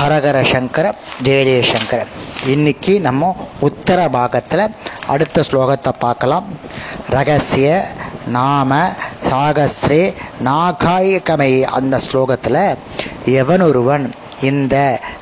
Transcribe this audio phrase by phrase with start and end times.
[0.00, 0.86] ஹரஹர சங்கர
[1.22, 1.62] ஜெய
[2.46, 4.62] இன்னைக்கு நம்ம உத்தர பாகத்தில்
[5.06, 6.46] அடுத்த ஸ்லோகத்தை பார்க்கலாம்.
[7.08, 7.68] ரகசிய
[8.26, 8.78] நாம
[9.30, 12.76] சாகஸ்ரே நாகாயகமை அந்த ஸ்லோகத்தில்
[13.40, 14.06] எவனொருவன்
[14.40, 14.76] இந்த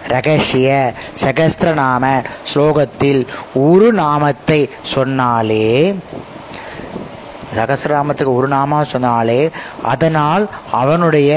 [0.07, 2.05] ரகசிய சகஸ்திரநாம
[2.53, 5.95] ஸ்லோகத்தில் ஒரு நாமத்தை சொன்னாலே
[7.57, 9.51] சகசிரநாமத்துக்கு ஒரு நாமம் சொன்னாலே
[9.83, 11.33] அதனால் அவனுடைய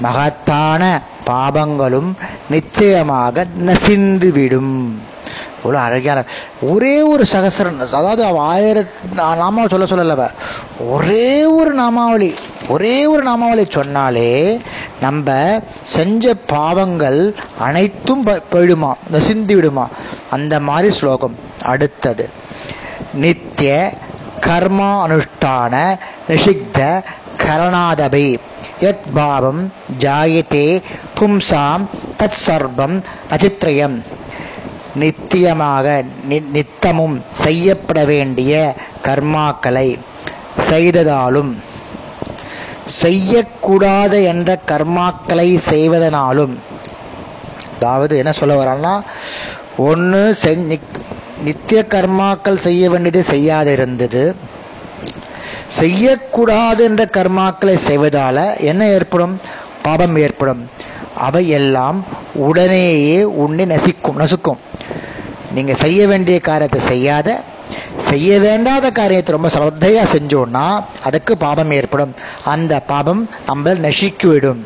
[0.00, 0.82] மகத்தான
[1.26, 2.12] பாபங்களும்
[2.50, 4.90] நிச்சயமாக நசிந்துவிடும்
[5.62, 6.24] ஒரு அழகான
[6.60, 10.30] ஒரே ஒரு சகசிரம் அதாவது ஆயிரத்தி நாமாவை சொல்ல சொல்லலவ
[10.88, 12.34] ஒரே ஒரு நாமாவளி
[12.68, 14.60] ஒரே ஒரு நாமாவளி சொன்னாலே
[15.00, 19.88] நம்ம செஞ்ச பாவங்கள் அனைத்தும் போயிடுமா நசிந்து விடுமா?
[20.30, 21.38] அந்த மாதிரி ஸ்லோகம்.
[21.62, 22.30] அடுத்தது
[23.14, 23.92] நித்திய
[24.40, 25.98] கர்மா அனுஷ்டான
[26.28, 27.04] நிஷிக்த
[27.36, 28.36] கரணாதபை.
[28.82, 29.60] யத் பாவம்
[29.98, 30.66] ஜாயத்தே
[31.18, 31.84] பும்சாம்
[32.18, 32.96] தத் சர்வம்
[33.30, 33.96] நச்சித்ரயம்
[34.94, 35.86] நித்தியமாக
[36.52, 38.52] நித்தமும் செய்யப்பட வேண்டிய
[39.02, 39.88] கர்மாக்களை
[40.68, 41.52] செய்ததாலும்
[43.00, 46.54] செய்யக்கூடாத என்ற கர்மாக்களை செய்வதனாலும்
[47.76, 48.94] அதாவது என்ன சொல்ல வரான்னா
[49.84, 50.78] ஒன்று செஞ்சு
[51.44, 54.22] நித்திய கர்மாக்கள் செய்ய வேண்டியது செய்யாது இருந்தது
[55.78, 59.34] செய்யக்கூடாது என்ற கர்மாக்களை செய்வதால் என்ன ஏற்படும்?
[59.82, 60.62] பாபம் ஏற்படும்.
[61.26, 61.98] அவை எல்லாம்
[62.48, 64.60] உடனேயே உன்னை நசிக்கும் நசுக்கும்.
[65.54, 67.28] நீங்கள் செய்ய வேண்டிய காரியத்தை செய்யாத
[68.08, 70.66] செய்ய வேண்டாத காரியத்தை ரொம்ப சிரத்தையாக செஞ்சோன்னா
[71.02, 72.14] அதுக்கு பாபம் ஏற்படும்.
[72.52, 74.62] அந்த பாபம் நம்மளை நசிக்கிவிடும்.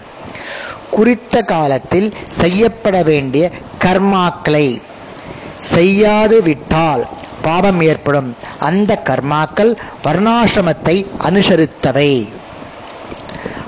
[0.96, 2.08] குறித்த காலத்தில்
[2.40, 3.44] செய்யப்பட வேண்டிய
[3.84, 4.66] கர்மாக்களை
[5.74, 7.02] செய்யாது விட்டால்
[7.42, 8.36] பாபம் ஏற்படும்.
[8.58, 9.72] அந்த கர்மாக்கள்
[10.04, 10.96] வர்ணாசிரமத்தை
[11.28, 12.28] அனுசரித்தவை.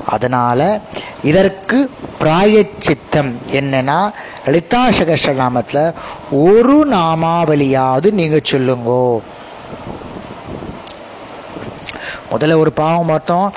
[0.06, 0.80] அதனால
[1.22, 3.98] இதற்கு பிராயச்சித்தம் என்னன்னா
[4.44, 5.94] லலிதா சகஸ்ர நாமத்தில்
[6.30, 9.04] ஒரு நாமாவளியாவது நீங்கள் சொல்லுங்கோ.
[12.32, 13.52] முதல்ல ஒரு பாவம் பார்த்தோம்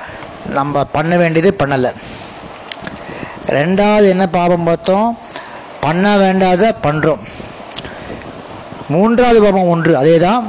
[0.58, 1.92] நம்ம பண்ண வேண்டியது பண்ணலை.
[3.56, 5.18] ரெண்டாவது என்ன பாவம் பார்த்தோம்
[5.80, 7.22] பண்ண வேண்டாத பண்ணுறோம்
[8.88, 10.44] மூன்றாவது பாவம் ஒன்று அதேதான்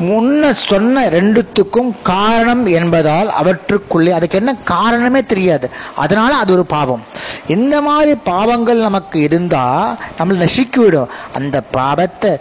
[0.00, 5.70] முன்ன சொன்ன ரெண்டுத்துக்கும் காரணம் என்பதால் அவற்றுக்குள்ளே அதுக்கு என்ன காரணமே தெரியாது.
[5.96, 7.02] அதனால அது ஒரு பாவம்.
[7.46, 11.08] இந்த மாதிரி பாவங்கள் நமக்கு இருந்தால் நம்மளை நசிக்கி விடும்.
[11.32, 12.38] அந்த பாவத்தை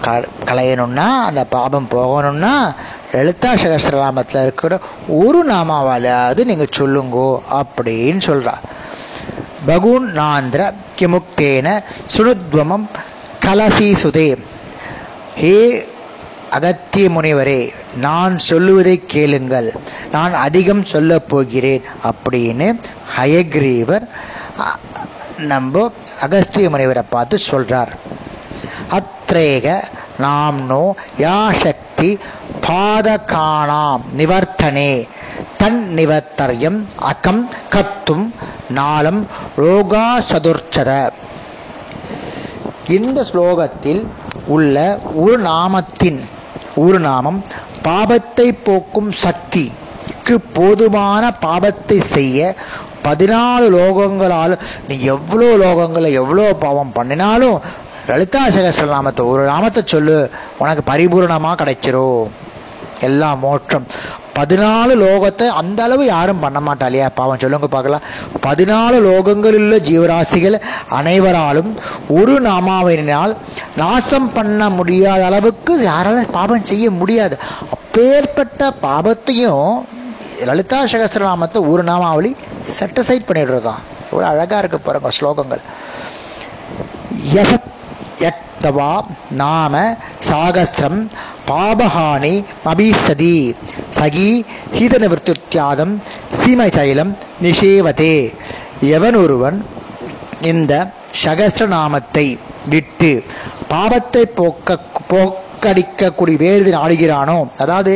[0.00, 2.74] க களையணும்னா அந்த பாபம் போகணும்னா
[3.12, 8.64] லலிதா சகசிரநாமத்தில் இருக்கிற ஒரு நாமாவாலாவது நீங்கள் சொல்லுங்கோ அப்படின்னு சொல்கிறார்
[9.66, 11.82] பகுன் நாந்திர கிமுக்தேன
[12.16, 12.86] சுனுத்வமம்
[13.46, 14.36] கலசீசுதே
[15.40, 15.56] ஹே
[16.56, 17.58] அகத்திய முனிவரே
[18.04, 19.68] நான் சொல்லுவதை கேளுங்கள்.
[20.14, 22.68] நான் அதிகம் சொல்ல போகிறேன் அப்படின்னு
[23.16, 24.06] ஹயக்ரீவர்
[25.52, 25.84] நம்ம
[26.26, 27.92] அகஸ்திய முனிவரை பார்த்து சொல்றார்.
[28.98, 29.76] அத்ரேக
[30.24, 30.82] நாம்னோ
[31.24, 32.10] யா சக்தி
[32.66, 34.92] பாதகானாம் நிவர்த்தனே
[35.62, 36.82] தன் நிவர்த்தரியம்
[37.12, 37.44] அகம்
[37.74, 38.26] கத்தும்
[38.80, 39.22] நாளம்
[39.64, 40.90] ரோகா சதுர்ச்சத.
[42.96, 44.02] இந்த ஸ்லோகத்தில்
[44.46, 46.20] உள்ள ஒரு நாமத்தின்
[46.74, 47.40] ஒரு நாமம்
[47.82, 52.54] பாபத்தை போக்கும் சக்திக்கு போதுமான பாபத்தை செய்ய
[53.04, 54.54] பதினாலு லோகங்களால்
[54.88, 57.58] நீ எவ்வளோ லோகங்களை எவ்வளோ பாவம் பண்ணினாலும்
[58.08, 60.30] லலிதா சகசர நாமத்தை ஒரு நாமத்தை சொல்லு.
[60.58, 62.26] உனக்கு பரிபூர்ணமாக கிடைச்சிரும்.
[63.00, 63.86] எல்லா மோற்றம்
[64.36, 68.06] பதினாலு லோகத்தை அந்த அளவு யாரும் பண்ண மாட்டா இல்லையா பாவம் சொல்லுங்க பார்க்கலாம்.
[68.46, 70.56] பதினாலு லோகங்களில் உள்ள ஜீவராசிகள்
[70.98, 71.70] அனைவராலும்
[72.18, 73.32] ஒரு நாமாவினால்
[73.82, 77.36] நாசம் பண்ண முடியாத அளவுக்கு யாரால பாவம் செய்ய முடியாது.
[77.76, 79.70] அப்பேற்பட்ட பாபத்தையும்
[80.48, 82.32] லலிதா சகசிரநாமத்தை ஒரு நாமாவளி
[82.78, 83.80] செட்டசைட் பண்ணிடுறது தான்
[84.10, 85.62] எவ்வளோ அழகாக இருக்கு பாருங்கள் ஸ்லோகங்கள்.
[87.42, 87.72] எசத்
[88.66, 88.90] தவா
[89.32, 89.74] நாம
[90.28, 91.00] சாகஸ்திரம்
[91.48, 92.34] பாபஹானி
[92.64, 93.34] மபீசதி
[93.98, 94.30] சகி
[94.74, 95.94] ஹீத நிவர்த்தியாதம்
[96.34, 97.12] சீமை சைலம்
[97.42, 98.14] நிஷேவதே.
[98.96, 99.58] எவன் ஒருவன்
[100.42, 100.72] இந்த
[101.24, 102.26] சகஸ்திரநாமத்தை
[102.68, 103.10] விட்டு
[103.70, 104.78] பாபத்தை போக்க
[105.10, 107.92] போக்கடிக்கக்கூடிய வேறு நாடுகிறானோ அதாவது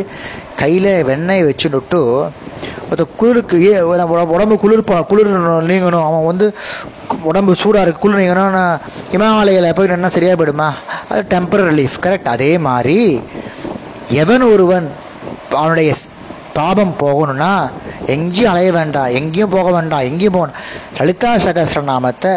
[0.57, 2.01] கையில் வெண்ணெய் வச்சுட்டு
[2.89, 3.57] ஒருத்த குளிருக்கு
[4.37, 5.31] உடம்பு குளிர் குளிர்
[5.71, 6.07] நீங்கணும்.
[6.09, 6.47] அவன் வந்து
[7.31, 8.65] உடம்பு சூடாக இருக்கு குளிர் நீங்கணும்னா
[9.17, 10.69] இமாலயில் போய் என்ன சரியாக போயிடுமா?
[11.11, 12.99] அது டெம்பரரி ரிலீஃப் கரெக்ட் அதே மாதிரி
[14.23, 14.89] எவன் ஒருவன்
[15.61, 15.91] அவனுடைய
[16.55, 17.53] பாபம் போகணும்னா
[18.15, 20.57] எங்கேயும் அலைய வேண்டாம் எங்கேயும் போக வேண்டாம் எங்கேயும் போகணும்
[20.99, 22.33] லலிதா சகசிர நாமத்தை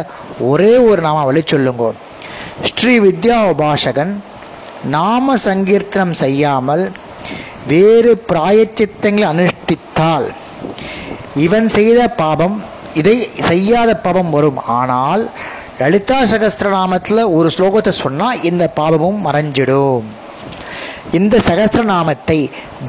[0.49, 1.87] ஒரே ஒரு நாம வழி சொல்லுங்க
[2.69, 4.13] ஸ்ரீ வித்யா உபாசகன்
[4.95, 6.83] நாம சங்கீர்த்தனம் செய்யாமல்
[7.71, 10.27] வேறு பிராயச்சித்தங்களை அனுஷ்டித்தால்
[11.45, 12.55] இவன் செய்த பாபம்
[12.99, 13.15] இதை
[13.49, 14.59] செய்யாத பாபம் வரும்.
[14.79, 15.23] ஆனால்
[15.79, 20.05] லலிதா சகஸ்திரநாமத்தில் ஒரு ஸ்லோகத்தை சொன்னால் இந்த பாபமும் மறைஞ்சிடும்.
[21.17, 22.37] இந்த சகஸ்திரநாமத்தை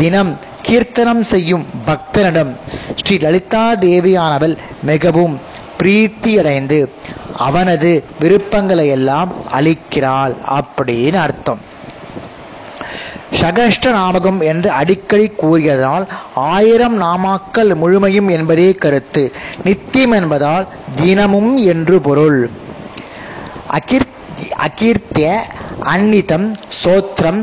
[0.01, 0.33] தினம்
[0.67, 2.53] கீர்த்தனம் செய்யும் பக்தனிடம்
[3.01, 4.55] ஸ்ரீ லலிதா தேவியானவள்
[4.91, 5.35] மிகவும்
[5.81, 6.79] பிரீத்தியடைந்து
[7.47, 7.91] அவனது
[8.23, 11.63] விருப்பங்களை எல்லாம் அளிக்கிறாள் அப்படின்னு அர்த்தம்.
[13.41, 16.05] சகஷ்ட நாமகம் என்று அடிக்கடி கூறியதனால்
[16.35, 19.33] ஆயிரம் நாமாக்கள் முழுமையும் என்பதே கருத்து.
[19.65, 20.67] நித்தியம் என்பதால்
[20.97, 22.51] தினமும் என்று பொருள்.
[23.79, 24.11] அகிர்
[24.67, 25.27] அகீர்த்திய
[25.93, 26.47] அந்நிதம்
[26.85, 27.41] சோத்திரம்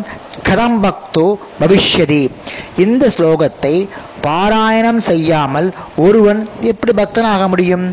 [0.47, 1.25] கதம் பக்தோ
[1.59, 2.23] பவிஷ்யதி.
[2.77, 3.75] இந்த ஸ்லோகத்தை
[4.23, 7.85] பாராயணம் செய்யாமல் ஒருவன் எப்படி பக்தனாக முடியும்?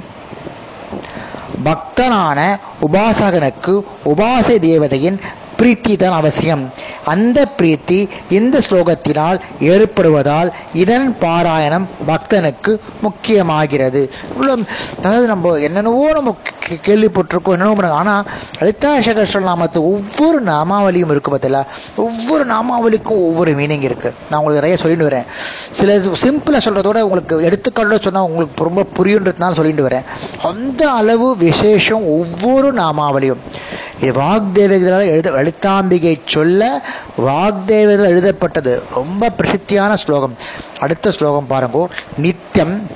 [1.65, 2.39] பக்தனான
[2.87, 3.75] உபாசகனுக்கு
[4.05, 5.21] உபாசை தேவதையின்
[5.59, 6.65] பிரீத்தி தான் அவசியம்.
[7.09, 14.11] அந்த பிரீத்தி இந்த ஸ்லோகத்தினால் ஏற்படுவதால் இதன் பாராயணம் பக்தனுக்கு முக்கியமாகிறது.
[14.35, 14.67] இவ்வளோ
[14.99, 16.37] அதாவது நம்ம என்னென்னவோ நம்ம
[16.69, 18.25] கே- கேள்விப்பட்டிருக்கோம் என்னென்னவோ பண்ணுங்க ஆனால்
[18.59, 21.65] லலிதா நாமத்து ஒவ்வொரு நாமாவளியும் இருக்கு பார்த்தீங்களா
[21.97, 25.25] ஒவ்வொரு நாமாவளிக்கும் ஒவ்வொரு மீனிங் இருக்குது நான் உங்களுக்கு நிறைய சொல்லிட்டு வரேன்.
[25.71, 30.05] சில சிம்பிளாக சொல்கிறதோட உங்களுக்கு எடுத்துக்காட்டோட சொன்னால் உங்களுக்கு ரொம்ப புரியுன்றதுனால சொல்லிட்டு வரேன்.
[30.43, 33.67] அந்த அளவு விசேஷம் ஒவ்வொரு நாமாவளியும்.
[34.01, 36.85] இது வாக்தேவர்களால் எழுத லலிதாம்பிகை சொல்ல
[37.19, 38.83] வாக்தேவர்கள் எழுதப்பட்டது.
[38.95, 40.37] ரொம்ப பிரசித்தியான ஸ்லோகம்.
[40.79, 41.87] அடுத்த ஸ்லோகம் பாருங்கோ.
[42.17, 42.87] நித்தியம்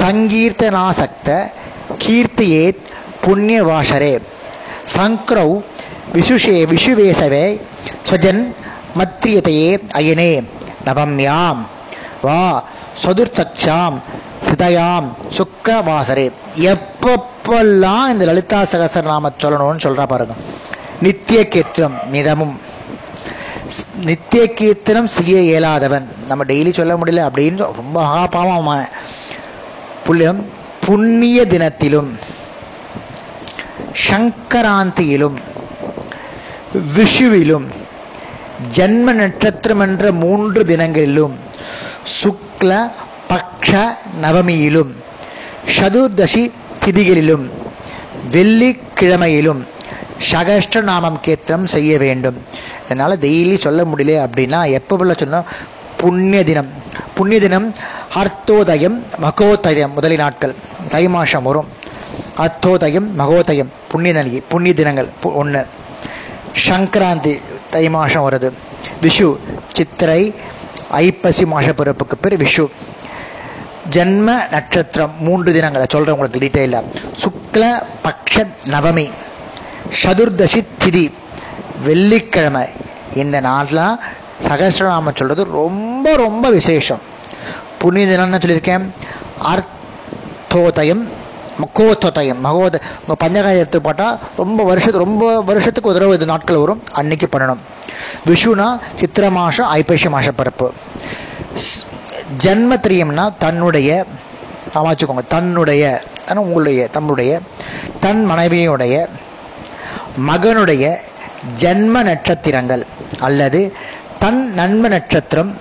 [0.00, 1.50] சங்கீர்த்தனாசக்த
[1.98, 2.78] கீர்த்தியேத்
[3.26, 4.22] புண்ணியவாசரே.
[4.96, 5.62] சங்க்ரௌ
[6.12, 7.60] விசுஷே விஷுவேசவே
[8.10, 8.54] ஸ்வஜன்
[8.98, 10.44] மத்ரியதையே அயனே.
[10.86, 11.56] நவம்யாம்.
[12.22, 12.64] வா
[13.04, 14.00] சதுர்த்தக்ஷாம்
[14.44, 15.06] சிதயாம்
[15.64, 16.24] சுக்கவாசரே
[16.70, 20.34] எப்பப்பெல்லாம் இந்த லலிதா சகசர நாம சொல்லணும்னு சொல்றா பாருங்க.
[21.02, 22.56] நித்திய கீர்த்தனம் நிதமும்.
[24.08, 26.06] நித்திய கீர்த்தனம் செய்ய இயலாதவன்.
[26.28, 28.82] நம்ம டெய்லி சொல்ல முடியல அப்படின்னு ரொம்ப மகாபாவமான
[30.06, 30.42] புள்ளியம்
[30.86, 32.10] புண்ணிய தினத்திலும்
[34.08, 35.38] சங்கராந்தியிலும்
[36.96, 37.66] விஷுவிலும்
[38.76, 41.38] ஜன்ம நட்சத்திரம் என்ற மூன்று தினங்களிலும்
[42.18, 42.82] சுக்ல
[43.30, 43.72] பக்ஷ
[44.22, 44.94] நவமியிலும்
[45.66, 46.50] சதுர்தசி
[46.84, 47.44] திதிகளிலும்
[48.30, 49.62] வெள்ளிக்கிழமையிலும்
[50.30, 52.36] சகஷ்ட நாமம் கேத்திரம் செய்ய வேண்டும்.
[52.84, 55.44] இதனால் டெய்லி சொல்ல முடியல அப்படின்னா எப்போ உள்ள சொன்னால்
[55.96, 56.70] புண்ணிய தினம்.
[57.14, 57.74] புண்ணிய தினம்
[58.20, 60.54] அர்த்தோதயம் மகோதயம் முதலி நாட்கள்.
[60.88, 61.68] தை மாசம் வரும்.
[62.36, 65.66] அர்த்தோதயம் மகோதயம் புண்ணிய நல்கி புண்ணிய தினங்கள் ஒன்று
[66.68, 67.40] சங்கராந்தி
[67.70, 68.52] தை மாதம் வருது.
[69.02, 69.36] விஷு
[69.76, 70.34] சித்திரை
[70.90, 72.70] ஐப்பசி மாச பிறப்புக்கு பேர் விஷு.
[73.90, 76.84] ஜென்ம நட்சத்திரம் மூன்று தினங்களை சொல்கிறேன் உங்களுக்கு டீட்டெயிலாக
[77.20, 79.10] சுக்ல பக்ஷ நவமி.
[80.02, 81.12] சதுர்தசி திதி.
[81.84, 82.66] வெள்ளிக்கிழமை.
[83.14, 83.98] இந்த நாளில்
[84.42, 87.00] சகசிரநாமம் சொல்கிறது ரொம்ப ரொம்ப விசேஷம்.
[87.78, 88.88] புண்ணிய தினம்னு சொல்லியிருக்கேன்.
[89.42, 91.08] அர்த்தோதயம்
[91.58, 96.82] மகோத்தோதயம் மகோத உங்கள் பஞ்சகாயம் எடுத்து போட்டால் ரொம்ப வருஷத்துக்கு ரொம்ப வருஷத்துக்கு ஒரு இது நாட்கள் வரும்.
[96.92, 97.58] அன்னைக்கு பண்ணணும்.
[98.26, 100.72] விஷுனா சித்திரை மாதம் ஐப்பசி மாச பிறப்பு
[102.42, 104.06] ஜன்மத்திரியம்னா தன்னுடைய
[104.74, 107.40] அமைச்சுக்கோங்க தன்னுடைய ஆனால் உங்களுடைய தம்முடைய
[108.00, 109.08] தன் மனைவியுடைய
[110.20, 110.94] மகனுடைய
[111.60, 112.86] ஜன்ம நட்சத்திரங்கள்
[113.20, 113.74] அல்லது
[114.18, 115.54] தன் நன்ம நட்சத்திரம்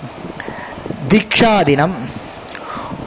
[1.09, 2.21] தீக்ஷா தினம்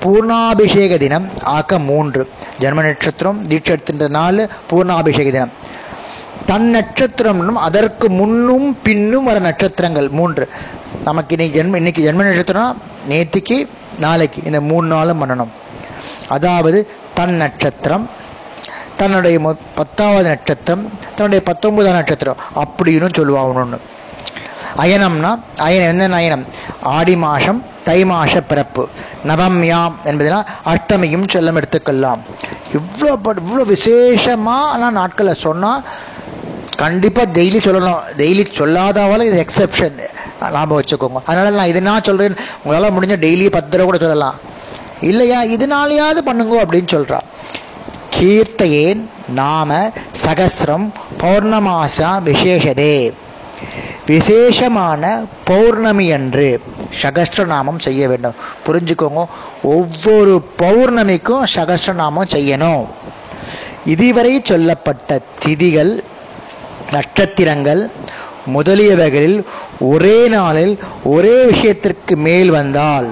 [0.02, 2.30] பூர்ணாபிஷேக தினம் ஆக்க மூன்று.
[2.60, 5.50] ஜென்ம நட்சத்திரம் தீட்சத்தின்ற நாலு பூர்ணாபிஷேக தினம்.
[6.46, 10.48] தன் நட்சத்திரம்னும் அதற்கு முன்னும் பின்னும் வர நட்சத்திரங்கள் மூன்று.
[11.04, 14.42] நமக்கு இன்னைக்கு ஜென்ம இன்னைக்கு ஜென்ம நட்சத்திரம் நேத்திக்கு நாளைக்கு.
[14.44, 15.48] இந்த மூணு நாளும் பண்ணணும்.
[16.28, 18.10] அதாவது தன் நட்சத்திரம்
[18.96, 23.80] தன்னுடைய மொ- பத்தாவது நட்சத்திரம் தன்னுடைய பத்தொன்பதாம் நட்சத்திரம் அப்படின்னு சொல்லுவாங்க ஒன்று
[24.76, 26.44] அயனம்னா அயனம் என்ன அயனம்?
[26.82, 28.88] ஆடி மாசம் தை மாச பிறப்பு.
[29.26, 32.20] நவம்யாம் என்பதனால் அஷ்டமியும் செல்லம் எடுத்துக்கொள்ளலாம்
[32.72, 35.84] இவ்வளோ பட் இவ்வளோ விசேஷமான நாட்களை சொன்னால்
[36.76, 37.98] கண்டிப்பாக டெய்லி சொல்லணும்.
[38.16, 40.00] டெய்லி சொல்லாதவளை இது எக்ஸெப்ஷன்
[40.40, 41.20] லாபம் வச்சுக்கோங்க.
[41.24, 44.34] அதனால் நான் இது நான் சொல்கிறேன் உங்களால் முடிஞ்ச டெய்லி பத்து தடவை கூட சொல்லலாம்.
[45.00, 45.44] இல்லையா?
[45.44, 47.18] இதனாலையாவது பண்ணுங்க அப்படின்னு சொல்கிறா
[48.20, 49.90] கீர்த்தையேன் நாம
[50.24, 50.88] சகசிரம்
[51.20, 53.12] பௌர்ணமாசா விசேஷதே.
[54.06, 56.62] விசேஷமான பௌர்ணமி அன்று
[57.02, 58.34] சகஸ்ரநாமம் செய்ய வேண்டும்.
[58.66, 59.24] புரிஞ்சுக்கோங்க.
[59.62, 62.86] ஒவ்வொரு பௌர்ணமிக்கும் சகஸ்ரநாமம் செய்யணும்.
[63.84, 66.02] இதுவரை சொல்லப்பட்ட திதிகள்
[66.92, 67.90] நட்சத்திரங்கள்
[68.54, 69.38] முதலியவைகளில்
[69.92, 70.74] ஒரே நாளில்
[71.14, 73.08] ஒரே விஷயத்திற்கு மேல் வந்தால்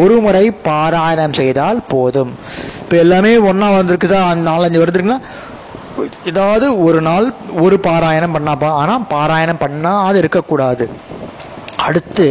[0.00, 2.32] ஒரு முறை பாராயணம் செய்தால் போதும்.
[2.82, 4.28] இப்போ எல்லாமே ஒன்றா வந்திருக்கு சார்.
[4.32, 5.16] அந்த நாலஞ்சு வருதுன்னா
[6.30, 7.26] ஏதாவது ஒரு நாள்
[7.64, 10.84] ஒரு பாராயணம் பண்ணாப்பா ஆனால் பாராயணம் பண்ணாது இருக்கக்கூடாது.
[11.86, 12.26] அடுத்து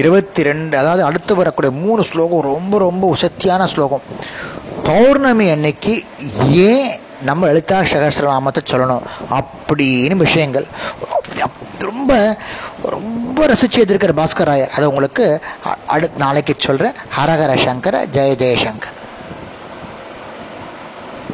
[0.00, 4.04] இருபத்தி ரெண்டு அதாவது அடுத்து வரக்கூடிய மூணு ஸ்லோகம் ரொம்ப ரொம்ப உசத்தியான ஸ்லோகம்.
[4.88, 5.94] பௌர்ணமி அன்னைக்கு
[6.68, 6.90] ஏன்
[7.22, 9.02] நம்ம எழுத்தா சகஸ்ரநாமத்தை சொல்லணும்.
[9.30, 10.66] அப்படின்னு விஷயங்கள்.
[11.78, 12.36] ரொம்ப
[12.82, 14.68] ரொம்ப ரசிச்சு எதிர்க்கிற பாஸ்கர் ராயர்.
[14.68, 15.42] அதை உங்களுக்கு
[15.86, 19.00] அடுத்த நாளைக்கு சொல்கிறேன் ஹரஹர சங்கர ஜெய ஜெயசங்கர்